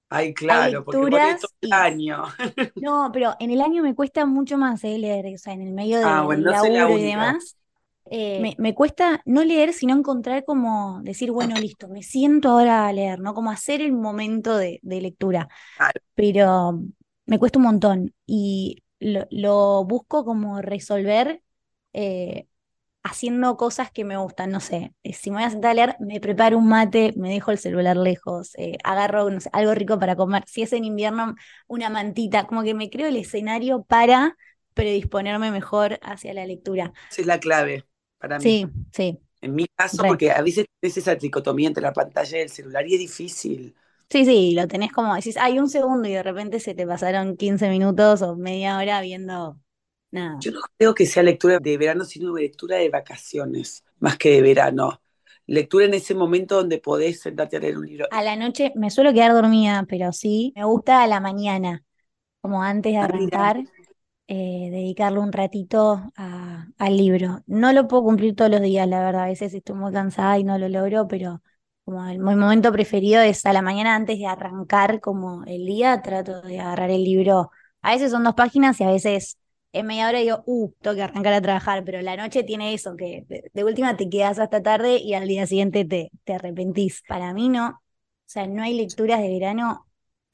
Ay, 0.09 0.35
claro, 0.35 0.85
porque 0.85 1.07
por 1.09 1.23
y- 1.23 1.37
el 1.61 1.73
año. 1.73 2.25
No, 2.79 3.11
pero 3.13 3.35
en 3.41 3.51
el 3.51 3.61
año 3.63 3.83
me 3.83 3.95
cuesta 3.95 4.27
mucho 4.27 4.59
más 4.59 4.85
eh, 4.85 4.99
leer, 4.99 5.35
o 5.35 5.39
sea, 5.39 5.55
en 5.55 5.63
el 5.63 5.73
medio 5.73 5.99
de- 5.99 6.07
Ah, 6.09 6.23
bueno, 6.25 6.43
no 6.43 6.51
laburo 6.51 6.89
y 6.91 7.03
demás. 7.03 7.57
Eh, 8.11 8.41
me, 8.41 8.55
me 8.59 8.75
cuesta 8.75 9.21
no 9.25 9.45
leer, 9.45 9.73
sino 9.73 9.95
encontrar 9.97 10.45
como 10.45 11.01
decir, 11.03 11.33
bueno, 11.33 11.57
listo, 11.57 11.89
me 11.89 12.03
siento 12.03 12.51
ahora 12.51 12.87
a 12.87 12.93
leer, 12.93 13.21
¿no? 13.21 13.35
Como 13.35 13.51
hacer 13.51 13.81
el 13.83 13.93
momento 13.93 14.57
de, 14.57 14.81
de 14.83 15.01
lectura. 15.01 15.49
Claro. 15.77 16.01
Pero 16.15 16.81
me 17.27 17.39
cuesta 17.39 17.59
un 17.59 17.65
montón 17.65 18.15
y 18.27 18.85
lo, 19.01 19.27
lo 19.31 19.85
busco 19.85 20.25
como 20.25 20.63
resolver 20.63 21.43
eh, 21.93 22.47
haciendo 23.03 23.57
cosas 23.57 23.91
que 23.93 24.05
me 24.05 24.17
gustan, 24.17 24.51
no 24.51 24.61
sé, 24.61 24.93
eh, 25.05 25.13
si 25.13 25.31
me 25.31 25.37
voy 25.37 25.45
a 25.45 25.51
sentar 25.51 25.71
a 25.73 25.75
leer, 25.75 25.97
me 26.01 26.21
preparo 26.21 26.59
un 26.59 26.69
mate, 26.69 27.15
me 27.17 27.31
dejo 27.31 27.53
el 27.53 27.59
celular 27.59 27.97
lejos, 27.97 28.53
eh, 28.59 28.79
agarro, 28.85 29.31
no 29.31 29.41
sé, 29.41 29.49
algo 29.53 29.75
rico 29.75 29.99
para 29.99 30.17
comer, 30.17 30.43
si 30.47 30.63
es 30.63 30.73
en 30.73 30.85
invierno, 30.85 31.35
una 31.69 31.89
mantita, 31.91 32.47
como 32.47 32.63
que 32.65 32.75
me 32.75 32.91
creo 32.91 33.07
el 33.09 33.17
escenario 33.17 33.85
para 33.85 34.37
predisponerme 34.75 35.51
mejor 35.53 35.99
hacia 36.03 36.35
la 36.35 36.47
lectura. 36.47 36.93
Esa 37.11 37.21
es 37.23 37.27
la 37.27 37.41
clave 37.41 37.85
para 38.27 38.41
mí. 38.41 38.59
Sí, 38.59 38.69
sí, 38.93 39.19
En 39.43 39.55
mi 39.55 39.67
caso, 39.69 40.05
Re. 40.05 40.07
porque 40.07 40.31
a 40.33 40.43
veces 40.43 40.67
tienes 40.81 40.97
esa 40.99 41.19
tricotomía 41.19 41.69
entre 41.69 41.83
la 41.83 41.93
pantalla 41.95 42.39
y 42.39 42.43
el 42.43 42.51
celular 42.51 42.87
y 42.89 42.95
es 42.95 43.01
difícil. 43.01 43.77
sí, 44.11 44.25
sí, 44.25 44.55
lo 44.55 44.69
tenés 44.69 44.93
como, 44.93 45.15
decís, 45.15 45.37
hay 45.37 45.59
un 45.59 45.69
segundo 45.69 46.09
y 46.09 46.13
de 46.15 46.23
repente 46.23 46.61
se 46.61 46.75
te 46.75 46.87
pasaron 46.87 47.37
15 47.37 47.69
minutos 47.71 48.23
o 48.23 48.37
media 48.37 48.79
hora 48.79 49.01
viendo 49.01 49.61
nada. 50.11 50.45
Yo 50.45 50.51
no 50.53 50.61
creo 50.79 50.95
que 50.95 51.07
sea 51.07 51.23
lectura 51.23 51.59
de 51.59 51.79
verano, 51.79 52.05
sino 52.05 52.35
lectura 52.37 52.77
de 52.77 52.91
vacaciones, 52.91 53.85
más 53.99 54.17
que 54.19 54.31
de 54.31 54.43
verano. 54.43 55.03
Lectura 55.47 55.87
en 55.87 55.95
ese 55.95 56.15
momento 56.15 56.57
donde 56.57 56.79
podés 56.79 57.21
sentarte 57.21 57.57
a 57.57 57.61
leer 57.61 57.79
un 57.79 57.87
libro. 57.87 58.07
A 58.11 58.23
la 58.23 58.37
noche 58.37 58.73
me 58.77 58.91
suelo 58.91 59.13
quedar 59.13 59.33
dormida, 59.33 59.85
pero 59.89 60.13
sí, 60.13 60.53
me 60.57 60.65
gusta 60.65 61.03
a 61.03 61.07
la 61.07 61.21
mañana, 61.21 61.85
como 62.43 62.63
antes 62.63 62.93
de 62.95 62.99
mira. 63.03 63.53
Eh, 64.29 64.69
dedicarle 64.71 65.19
un 65.21 65.33
ratito 65.33 66.13
al 66.79 66.97
libro. 66.97 67.43
No 67.47 67.73
lo 67.73 67.89
puedo 67.89 68.05
cumplir 68.05 68.35
todos 68.35 68.51
los 68.51 68.61
días, 68.63 68.89
la 68.89 69.01
verdad, 69.01 69.25
a 69.25 69.27
veces 69.27 69.55
estoy 69.55 69.77
muy 69.77 69.93
cansada 69.93 70.39
y 70.39 70.45
no 70.45 70.59
lo 70.59 70.69
logro, 70.69 71.07
pero 71.09 71.43
como 71.85 72.03
mi 72.05 72.19
momento 72.19 72.73
preferido 72.73 73.21
es 73.23 73.47
a 73.47 73.53
la 73.53 73.63
mañana 73.63 73.95
antes 73.95 74.19
de 74.19 74.27
arrancar 74.27 75.01
como 75.01 75.45
el 75.45 75.67
día, 75.67 76.03
trato 76.03 76.43
de 76.43 76.61
agarrar 76.61 76.91
el 76.91 77.05
libro. 77.05 77.51
A 77.83 77.93
veces 77.93 78.11
son 78.11 78.25
dos 78.25 78.35
páginas 78.35 78.81
y 78.81 78.85
a 78.85 78.91
veces 78.91 79.39
en 79.73 79.87
media 79.87 80.09
hora 80.09 80.19
digo, 80.19 80.43
uh, 80.47 80.73
tengo 80.81 80.97
que 80.97 81.03
arrancar 81.03 81.33
a 81.35 81.43
trabajar, 81.43 81.85
pero 81.85 82.01
la 82.03 82.17
noche 82.17 82.43
tiene 82.43 82.73
eso, 82.75 82.97
que 82.97 83.25
de, 83.29 83.51
de 83.53 83.65
última 83.65 83.97
te 83.97 84.09
quedas 84.09 84.39
hasta 84.39 84.63
tarde 84.63 84.97
y 84.99 85.15
al 85.15 85.29
día 85.29 85.47
siguiente 85.47 85.85
te, 85.85 86.11
te 86.25 86.35
arrepentís. 86.35 87.03
Para 87.07 87.33
mí 87.35 87.49
no, 87.49 87.69
o 87.69 87.81
sea, 88.25 88.47
no 88.47 88.63
hay 88.63 88.75
lecturas 88.75 89.21
de 89.21 89.29
verano, 89.31 89.86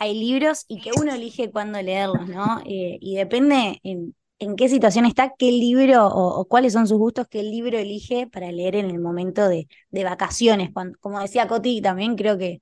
hay 0.03 0.19
libros 0.19 0.65
y 0.67 0.81
que 0.81 0.91
uno 0.99 1.15
elige 1.15 1.53
cuándo 1.53 1.81
leerlos, 1.81 2.27
¿no? 2.29 2.59
Eh, 2.65 2.99
y 3.01 3.15
depende 3.15 3.81
en, 3.85 4.17
qué 4.57 4.69
situación 4.69 5.07
está, 5.07 5.33
qué 5.39 5.53
libro 5.53 6.09
o, 6.09 6.45
cuáles 6.47 6.73
son 6.73 6.89
sus 6.89 6.99
gustos, 6.99 7.29
qué 7.29 7.45
libro 7.45 7.79
elige 7.79 8.27
para 8.27 8.51
leer 8.51 8.75
en 8.75 8.91
el 8.91 8.99
momento 8.99 9.49
de, 9.49 9.69
de 9.91 10.03
vacaciones. 10.03 10.71
Cuando- 10.73 10.99
como 10.99 11.21
decía 11.21 11.47
Coti, 11.47 11.81
también 11.81 12.17
creo 12.17 12.37
que 12.37 12.61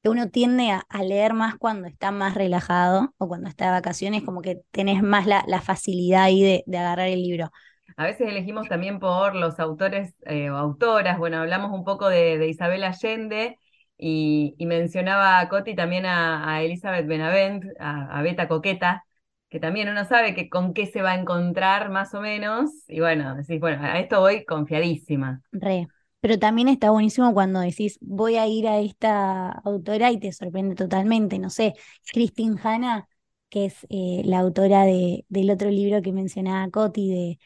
que 0.00 0.08
uno 0.10 0.30
tiende 0.30 0.70
a, 0.70 1.02
leer 1.02 1.34
más 1.34 1.56
cuando 1.56 1.88
está 1.88 2.12
más 2.12 2.36
relajado 2.36 3.12
o 3.18 3.26
cuando 3.26 3.48
está 3.48 3.66
de 3.66 3.72
vacaciones, 3.72 4.22
como 4.22 4.42
que 4.42 4.60
tenés 4.70 5.02
más 5.02 5.26
la, 5.26 5.60
facilidad 5.60 6.22
ahí 6.22 6.40
de, 6.40 6.62
de 6.66 6.78
agarrar 6.78 7.08
el 7.08 7.20
libro. 7.20 7.50
A 7.96 8.04
veces 8.04 8.28
elegimos 8.28 8.68
también 8.68 9.00
por 9.00 9.34
los 9.34 9.58
autores 9.58 10.14
eh, 10.24 10.50
o 10.50 10.56
autoras. 10.56 11.18
Bueno, 11.18 11.38
hablamos 11.38 11.72
un 11.72 11.84
poco 11.84 12.08
de 12.08 12.46
Isabel 12.46 12.84
Allende 12.84 13.58
y, 13.98 14.54
y 14.58 14.66
mencionaba 14.66 15.40
a 15.40 15.48
Coti 15.48 15.74
también 15.74 16.06
a, 16.06 16.50
a 16.54 16.62
Elizabeth 16.62 17.06
Benavent, 17.06 17.64
a, 17.80 18.18
a 18.18 18.22
Beta 18.22 18.48
Coqueta, 18.48 19.04
que 19.50 19.60
también 19.60 19.88
uno 19.88 20.04
sabe 20.04 20.34
que 20.34 20.48
con 20.48 20.74
qué 20.74 20.86
se 20.86 21.02
va 21.02 21.12
a 21.12 21.20
encontrar 21.20 21.90
más 21.90 22.14
o 22.14 22.20
menos. 22.20 22.70
Y 22.88 23.00
bueno, 23.00 23.36
decís, 23.36 23.60
bueno, 23.60 23.82
a 23.84 23.98
esto 24.00 24.20
voy 24.20 24.44
confiadísima. 24.44 25.42
Re. 25.52 25.88
Pero 26.20 26.38
también 26.38 26.68
está 26.68 26.90
buenísimo 26.90 27.32
cuando 27.32 27.60
decís, 27.60 27.98
voy 28.00 28.36
a 28.36 28.46
ir 28.46 28.66
a 28.66 28.80
esta 28.80 29.50
autora 29.50 30.10
y 30.10 30.18
te 30.18 30.32
sorprende 30.32 30.74
totalmente. 30.74 31.38
No 31.38 31.48
sé, 31.50 31.74
Christine 32.12 32.56
Hanna, 32.62 33.08
que 33.48 33.66
es 33.66 33.86
eh, 33.88 34.22
la 34.24 34.40
autora 34.40 34.84
de, 34.84 35.24
del 35.28 35.50
otro 35.50 35.70
libro 35.70 36.02
que 36.02 36.12
mencionaba 36.12 36.68
Coti, 36.70 37.10
de 37.10 37.38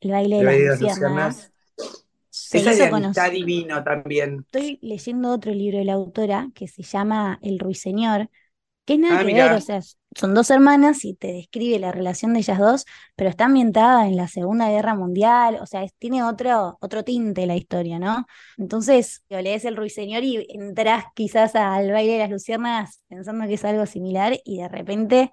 El 0.00 0.10
baile 0.12 0.36
de 0.38 0.42
El 0.42 0.46
las 0.46 0.58
baile 0.58 0.64
de 0.64 0.70
las 0.70 0.80
luciérnagas. 0.80 1.52
Se 2.50 2.58
Esa 2.58 2.70
hizo 2.70 2.88
conocer. 2.90 3.30
divino 3.30 3.82
también. 3.84 4.44
Estoy 4.46 4.78
leyendo 4.82 5.30
otro 5.32 5.52
libro 5.52 5.78
de 5.78 5.84
la 5.84 5.92
autora 5.94 6.48
que 6.54 6.68
se 6.68 6.82
llama 6.82 7.38
El 7.42 7.58
Ruiseñor, 7.58 8.30
que 8.86 8.94
es 8.94 9.00
nada 9.00 9.18
Ah, 9.18 9.20
que 9.20 9.24
mirá. 9.24 9.44
ver, 9.48 9.52
o 9.52 9.60
sea, 9.60 9.80
son 10.16 10.34
dos 10.34 10.50
hermanas 10.50 11.04
y 11.04 11.14
te 11.14 11.32
describe 11.32 11.78
la 11.80 11.92
relación 11.92 12.34
de 12.34 12.40
ellas 12.40 12.58
dos, 12.58 12.86
pero 13.16 13.30
está 13.30 13.46
ambientada 13.46 14.06
en 14.08 14.16
la 14.16 14.28
Segunda 14.28 14.70
Guerra 14.70 14.94
Mundial, 14.94 15.58
o 15.62 15.66
sea, 15.66 15.84
es- 15.84 15.94
tiene 15.98 16.22
otro, 16.24 16.78
otro 16.80 17.04
tinte 17.04 17.46
la 17.46 17.56
historia, 17.56 17.98
¿no? 17.98 18.26
Entonces, 18.58 19.24
lo 19.30 19.40
lees 19.42 19.64
El 19.66 19.76
Ruiseñor 19.76 20.24
y 20.24 20.46
entras 20.50 21.04
quizás 21.14 21.54
al 21.56 21.90
baile 21.92 22.14
de 22.14 22.18
las 22.20 22.30
luciérnagas 22.30 23.02
pensando 23.08 23.46
que 23.48 23.54
es 23.54 23.64
algo 23.64 23.86
similar 23.86 24.38
y 24.44 24.58
de 24.60 24.68
repente 24.68 25.30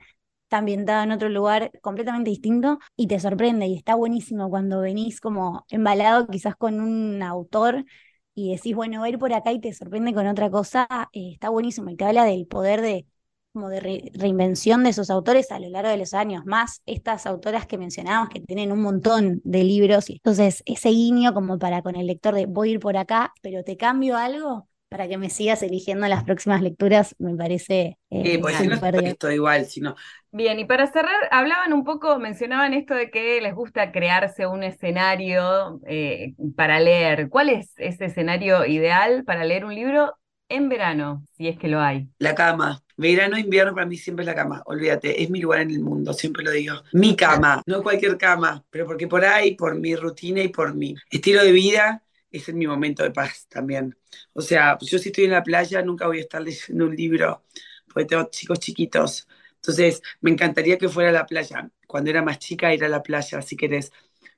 está 0.55 0.59
ambientado 0.59 1.03
en 1.03 1.12
otro 1.12 1.29
lugar 1.29 1.71
completamente 1.81 2.29
distinto 2.29 2.79
y 2.95 3.07
te 3.07 3.19
sorprende 3.19 3.67
y 3.67 3.75
está 3.75 3.95
buenísimo 3.95 4.50
cuando 4.50 4.79
venís 4.81 5.19
como 5.21 5.65
embalado 5.69 6.27
quizás 6.27 6.55
con 6.55 6.79
un 6.79 7.21
autor 7.24 7.85
y 8.33 8.51
decís, 8.55 8.75
bueno, 8.75 9.00
voy 9.00 9.07
a 9.09 9.12
ir 9.13 9.19
por 9.19 9.33
acá 9.33 9.51
y 9.51 9.59
te 9.59 9.74
sorprende 9.74 10.13
con 10.13 10.27
otra 10.27 10.50
cosa, 10.50 10.88
eh, 11.13 11.31
está 11.33 11.50
buenísimo 11.50 11.89
y 11.89 11.95
te 11.95 12.05
habla 12.05 12.25
del 12.25 12.47
poder 12.47 12.81
de 12.81 13.05
como 13.53 13.69
de 13.69 13.79
re- 13.79 14.12
reinvención 14.13 14.83
de 14.83 14.89
esos 14.89 15.09
autores 15.09 15.51
a 15.51 15.59
lo 15.59 15.69
largo 15.69 15.89
de 15.89 15.97
los 15.97 16.13
años, 16.13 16.45
más 16.45 16.81
estas 16.85 17.25
autoras 17.25 17.65
que 17.65 17.77
mencionábamos 17.77 18.29
que 18.29 18.41
tienen 18.41 18.71
un 18.74 18.81
montón 18.81 19.41
de 19.45 19.63
libros 19.63 20.09
y 20.09 20.13
entonces 20.15 20.62
ese 20.65 20.89
guiño 20.89 21.33
como 21.33 21.57
para 21.59 21.81
con 21.81 21.95
el 21.95 22.07
lector 22.07 22.35
de 22.35 22.45
voy 22.47 22.69
a 22.69 22.71
ir 22.74 22.79
por 22.79 22.97
acá, 22.97 23.33
pero 23.41 23.63
te 23.63 23.77
cambio 23.77 24.17
algo 24.17 24.67
para 24.89 25.08
que 25.08 25.18
me 25.18 25.30
sigas 25.30 25.63
eligiendo 25.63 26.08
las 26.08 26.24
próximas 26.24 26.62
lecturas, 26.62 27.15
me 27.20 27.36
parece 27.36 27.98
eh, 28.10 28.24
Sí, 28.24 28.38
porque 28.38 28.58
si 28.58 28.68
no 28.68 28.75
esto 29.01 29.32
igual, 29.32 29.65
sino 29.65 29.96
Bien, 30.32 30.60
y 30.60 30.65
para 30.65 30.88
cerrar, 30.88 31.15
hablaban 31.32 31.72
un 31.72 31.84
poco, 31.86 32.20
mencionaban 32.20 32.74
esto 32.74 32.94
de 32.94 33.10
que 33.10 33.39
les 33.42 33.56
gusta 33.56 33.92
crearse 33.92 34.46
un 34.48 34.63
escenario 34.63 35.80
eh, 35.88 36.34
para 36.58 36.80
leer. 36.80 37.30
¿Cuál 37.30 37.50
es 37.50 37.72
ese 37.77 38.06
escenario 38.06 38.65
ideal 38.65 39.24
para 39.25 39.46
leer 39.46 39.63
un 39.63 39.74
libro 39.74 40.13
en 40.50 40.70
verano, 40.70 41.25
si 41.38 41.48
es 41.48 41.58
que 41.58 41.68
lo 41.70 41.80
hay? 41.80 42.08
la 42.20 42.36
cama. 42.36 42.82
Verano, 42.98 43.38
invierno, 43.38 43.74
para 43.74 43.86
mí 43.86 43.98
siempre 43.98 44.24
es 44.24 44.27
la 44.27 44.36
cama. 44.36 44.62
Olvídate, 44.65 45.22
es 45.22 45.30
mi 45.30 45.42
lugar 45.42 45.62
en 45.62 45.72
el 45.72 45.80
mundo, 45.80 46.13
siempre 46.13 46.44
lo 46.44 46.51
digo. 46.51 46.75
Mi 46.94 47.15
cama, 47.15 47.62
no 47.65 47.84
cualquier 47.84 48.18
cama, 48.18 48.63
pero 48.70 48.86
porque 48.86 49.08
por 49.08 49.25
ahí, 49.25 49.56
por 49.56 49.75
mi 49.75 49.96
rutina 49.96 50.42
y 50.42 50.48
por 50.48 50.74
mi 50.74 50.96
estilo 51.10 51.44
de 51.44 51.51
vida, 51.51 52.01
es 52.38 52.54
mi 52.54 52.68
momento 52.68 53.04
de 53.04 53.12
paz 53.12 53.48
también. 53.50 53.98
O 54.34 54.42
sea, 54.42 54.77
yo 54.82 55.00
si 55.00 55.10
estoy 55.10 55.25
en 55.25 55.32
la 55.32 55.44
playa, 55.44 55.82
nunca 55.82 56.08
voy 56.08 56.20
a 56.20 56.22
estar 56.22 56.42
leyendo 56.42 56.86
un 56.86 56.96
libro, 56.96 57.44
porque 57.88 58.06
tengo 58.06 58.25
chicos 58.30 58.60
chiquitos. 58.60 59.27
Entonces, 59.56 60.01
me 60.22 60.32
encantaría 60.32 60.77
que 60.77 60.89
fuera 60.89 61.10
a 61.10 61.13
la 61.13 61.25
playa. 61.25 61.70
Cuando 61.88 62.10
era 62.10 62.22
más 62.22 62.39
chica, 62.39 62.74
ir 62.74 62.84
a 62.84 62.89
la 62.89 63.01
playa, 63.04 63.42
si 63.42 63.56
querés. 63.58 63.92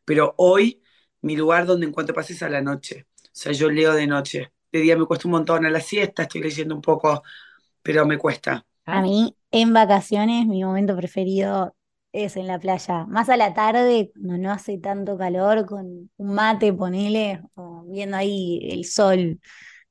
Pero 0.05 0.33
hoy 0.37 0.81
mi 1.21 1.35
lugar 1.35 1.65
donde 1.65 1.87
encuentro 1.87 2.15
paz 2.15 2.29
es 2.31 2.43
a 2.43 2.49
la 2.49 2.61
noche. 2.61 3.07
O 3.25 3.29
sea, 3.33 3.51
yo 3.51 3.69
leo 3.69 3.93
de 3.93 4.07
noche. 4.07 4.51
De 4.71 4.79
día 4.81 4.97
me 4.97 5.05
cuesta 5.05 5.27
un 5.27 5.33
montón 5.33 5.65
a 5.65 5.69
la 5.69 5.81
siesta, 5.81 6.23
estoy 6.23 6.41
leyendo 6.41 6.75
un 6.75 6.81
poco, 6.81 7.23
pero 7.81 8.05
me 8.05 8.17
cuesta. 8.17 8.65
A 8.85 9.01
mí, 9.01 9.35
en 9.51 9.73
vacaciones, 9.73 10.45
mi 10.45 10.63
momento 10.63 10.95
preferido 10.95 11.75
es 12.25 12.37
en 12.37 12.47
la 12.47 12.59
playa. 12.59 13.05
Más 13.05 13.29
a 13.29 13.37
la 13.37 13.53
tarde, 13.53 14.11
cuando 14.13 14.37
no 14.37 14.51
hace 14.51 14.77
tanto 14.77 15.17
calor, 15.17 15.65
con 15.65 16.09
un 16.17 16.33
mate, 16.33 16.73
ponele, 16.73 17.41
o 17.55 17.83
viendo 17.87 18.17
ahí 18.17 18.59
el 18.71 18.85
sol 18.85 19.39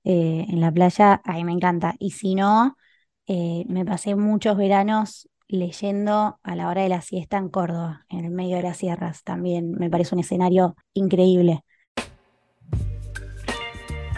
eh, 0.04 0.46
en 0.48 0.60
la 0.60 0.72
playa, 0.72 1.20
ahí 1.24 1.44
me 1.44 1.52
encanta. 1.52 1.94
Y 1.98 2.10
si 2.10 2.34
no, 2.34 2.76
eh, 3.26 3.64
me 3.68 3.84
pasé 3.84 4.14
muchos 4.16 4.56
veranos 4.56 5.28
leyendo 5.48 6.38
a 6.42 6.56
la 6.56 6.68
hora 6.68 6.82
de 6.82 6.88
la 6.88 7.00
siesta 7.00 7.38
en 7.38 7.48
Córdoba, 7.48 8.04
en 8.08 8.24
el 8.24 8.30
medio 8.30 8.56
de 8.56 8.62
las 8.62 8.78
sierras. 8.78 9.22
También 9.22 9.72
me 9.72 9.90
parece 9.90 10.14
un 10.14 10.20
escenario 10.20 10.76
increíble. 10.94 11.62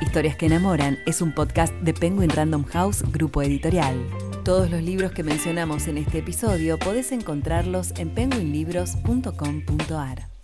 Historias 0.00 0.36
que 0.36 0.46
enamoran 0.46 0.98
es 1.06 1.20
un 1.20 1.34
podcast 1.34 1.74
de 1.82 1.92
Penguin 1.92 2.30
Random 2.30 2.64
House, 2.64 3.02
grupo 3.12 3.42
editorial. 3.42 3.94
Todos 4.45 4.71
los 4.71 4.83
libros 4.83 5.12
que 5.12 5.23
mencionamos 5.23 5.87
en 5.88 5.99
este 5.99 6.18
episodio 6.18 6.78
podés 6.78 7.12
encontrarlos 7.12 7.92
en 7.99 8.11
penguinlibros.com.ar. 8.11 10.38